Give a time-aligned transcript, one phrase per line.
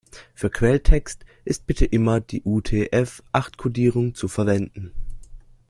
[0.33, 4.91] Für Quelltext ist bitte immer die UTF-acht-Kodierung zu verwenden.